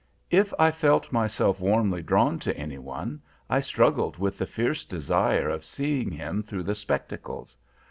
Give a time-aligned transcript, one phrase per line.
[0.31, 5.47] If I felt myself warmly drawn to any one I struggled with the fierce desire
[5.47, 7.55] of seeing him through the spectacles.